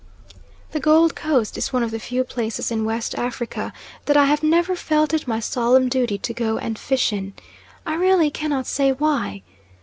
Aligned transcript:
The 0.71 0.79
Gold 0.79 1.13
Coast 1.15 1.59
is 1.59 1.71
one 1.71 1.83
of 1.83 1.91
the 1.91 1.99
few 1.99 2.23
places 2.23 2.71
in 2.71 2.85
West 2.85 3.13
Africa 3.13 3.71
that 4.05 4.17
I 4.17 4.25
have 4.25 4.41
never 4.41 4.75
felt 4.75 5.13
it 5.13 5.27
my 5.27 5.39
solemn 5.39 5.89
duty 5.89 6.17
to 6.17 6.33
go 6.33 6.57
and 6.57 6.79
fish 6.79 7.13
in. 7.13 7.35
I 7.85 7.93
really 7.93 8.31
cannot 8.31 8.65
say 8.65 8.91
why. 8.93 9.43